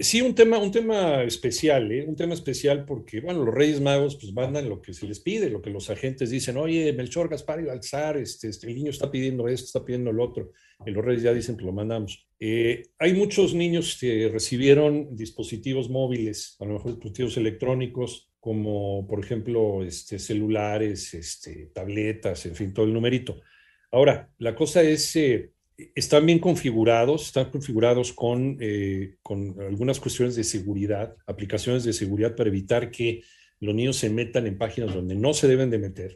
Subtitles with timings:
[0.00, 2.04] Sí, un tema, un tema especial, ¿eh?
[2.04, 5.48] un tema especial porque, bueno, los Reyes Magos pues mandan lo que se les pide,
[5.48, 9.08] lo que los agentes dicen, oye, Melchor, Gaspar y Balzar, este, este, el niño está
[9.08, 10.50] pidiendo esto, está pidiendo lo otro,
[10.84, 12.26] y los Reyes ya dicen que lo mandamos.
[12.40, 19.24] Eh, hay muchos niños que recibieron dispositivos móviles, a lo mejor dispositivos electrónicos, como por
[19.24, 23.40] ejemplo este, celulares, este, tabletas, en fin, todo el numerito.
[23.92, 25.14] Ahora, la cosa es...
[25.14, 25.53] Eh,
[25.94, 32.36] están bien configurados, están configurados con, eh, con algunas cuestiones de seguridad, aplicaciones de seguridad
[32.36, 33.22] para evitar que
[33.60, 36.14] los niños se metan en páginas donde no se deben de meter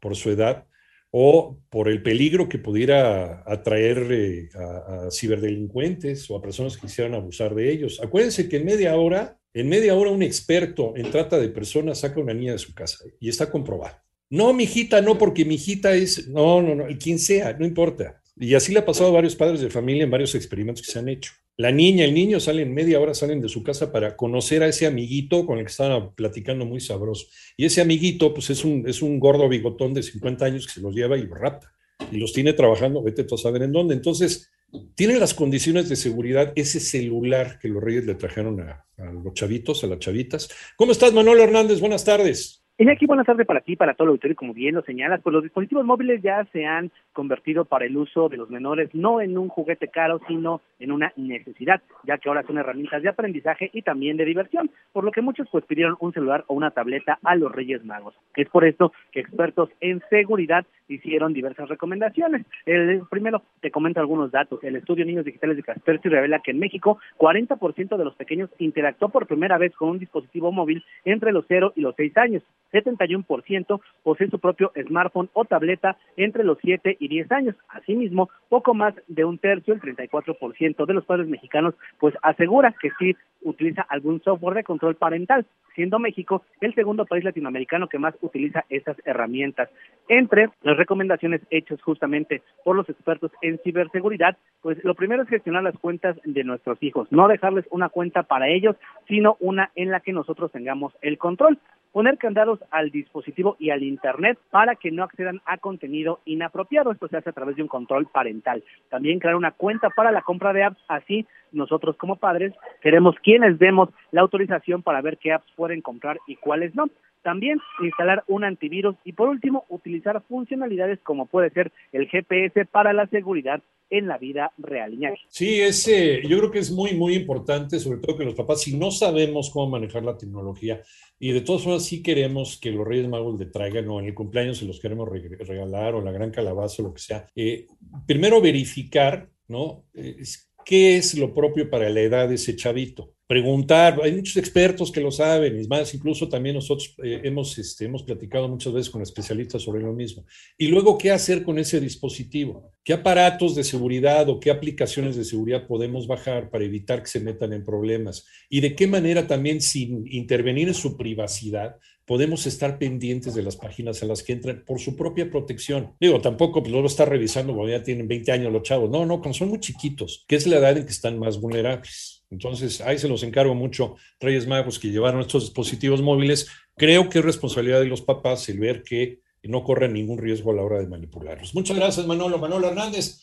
[0.00, 0.66] por su edad
[1.10, 7.14] o por el peligro que pudiera atraer eh, a, ciberdelincuentes o a personas que quisieran
[7.14, 8.00] abusar de ellos.
[8.02, 12.20] Acuérdense que en media hora, en media hora un experto en trata de personas saca
[12.20, 13.96] a una niña de su casa y está comprobado.
[14.28, 18.20] No, mi hijita, no, porque mi hijita es, no, no, no, quien sea, no importa.
[18.38, 20.98] Y así le ha pasado a varios padres de familia en varios experimentos que se
[20.98, 21.32] han hecho.
[21.56, 24.86] La niña, el niño salen media hora, salen de su casa para conocer a ese
[24.86, 27.28] amiguito con el que estaban platicando muy sabroso.
[27.56, 30.80] Y ese amiguito, pues es un, es un gordo bigotón de 50 años que se
[30.82, 31.72] los lleva y lo rapta.
[32.12, 33.94] Y los tiene trabajando, vete tú a saber en dónde.
[33.94, 34.50] Entonces,
[34.94, 39.32] tiene las condiciones de seguridad ese celular que los reyes le trajeron a, a los
[39.32, 40.50] chavitos, a las chavitas.
[40.76, 41.80] ¿Cómo estás, Manuel Hernández?
[41.80, 42.65] Buenas tardes.
[42.90, 45.42] Aquí buenas tardes para ti, para todo el auditorio, como bien lo señalas, pues los
[45.42, 49.48] dispositivos móviles ya se han convertido para el uso de los menores no en un
[49.48, 54.18] juguete caro, sino en una necesidad, ya que ahora son herramientas de aprendizaje y también
[54.18, 57.50] de diversión, por lo que muchos pues pidieron un celular o una tableta a los
[57.50, 58.14] Reyes Magos.
[58.34, 62.46] Es por esto que expertos en seguridad hicieron diversas recomendaciones.
[62.64, 64.62] El primero, te comento algunos datos.
[64.62, 69.08] El estudio Niños Digitales de Kaspersky revela que en México 40% de los pequeños interactuó
[69.08, 72.42] por primera vez con un dispositivo móvil entre los 0 y los 6 años.
[72.72, 77.56] 71% posee su propio smartphone o tableta entre los 7 y 10 años.
[77.68, 82.90] Asimismo, poco más de un tercio, el 34% de los padres mexicanos, pues asegura que
[82.98, 88.14] sí utiliza algún software de control parental, siendo México el segundo país latinoamericano que más
[88.20, 89.68] utiliza estas herramientas.
[90.08, 95.62] Entre las recomendaciones hechas justamente por los expertos en ciberseguridad, pues lo primero es gestionar
[95.62, 98.76] las cuentas de nuestros hijos, no dejarles una cuenta para ellos,
[99.06, 101.58] sino una en la que nosotros tengamos el control
[101.96, 106.92] poner candados al dispositivo y al Internet para que no accedan a contenido inapropiado.
[106.92, 108.62] Esto se hace a través de un control parental.
[108.90, 110.76] También crear una cuenta para la compra de apps.
[110.88, 112.52] Así, nosotros como padres
[112.82, 116.90] queremos quienes demos la autorización para ver qué apps pueden comprar y cuáles no.
[117.26, 122.92] También instalar un antivirus y por último utilizar funcionalidades como puede ser el GPS para
[122.92, 123.60] la seguridad
[123.90, 124.96] en la vida real.
[125.28, 128.76] Sí, ese, yo creo que es muy, muy importante, sobre todo que los papás, si
[128.76, 130.80] no sabemos cómo manejar la tecnología
[131.18, 134.14] y de todas formas sí queremos que los Reyes Magos le traigan o en el
[134.14, 137.66] cumpleaños se los queremos regalar o la gran calabaza o lo que sea, eh,
[138.06, 139.82] primero verificar, ¿no?
[139.94, 140.22] Eh,
[140.64, 143.15] ¿Qué es lo propio para la edad de ese chavito?
[143.26, 147.84] Preguntar, hay muchos expertos que lo saben, y más, incluso también nosotros eh, hemos, este,
[147.84, 150.24] hemos platicado muchas veces con especialistas sobre lo mismo.
[150.56, 152.72] Y luego, ¿qué hacer con ese dispositivo?
[152.84, 157.20] ¿Qué aparatos de seguridad o qué aplicaciones de seguridad podemos bajar para evitar que se
[157.20, 158.24] metan en problemas?
[158.48, 161.76] Y de qué manera también, sin intervenir en su privacidad,
[162.06, 165.94] podemos estar pendientes de las páginas a las que entran por su propia protección.
[166.00, 168.88] Digo, tampoco pues, luego está revisando cuando ya tienen 20 años los chavos.
[168.88, 172.24] No, no, cuando son muy chiquitos, que es la edad en que están más vulnerables.
[172.30, 176.48] Entonces, ahí se los encargo mucho, Reyes Magos, que llevaron estos dispositivos móviles.
[176.76, 180.54] Creo que es responsabilidad de los papás el ver que no corren ningún riesgo a
[180.54, 181.54] la hora de manipularlos.
[181.54, 182.38] Muchas gracias, Manolo.
[182.38, 183.20] Manolo Hernández.